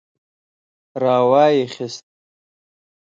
[1.01, 2.03] را وايي خيست.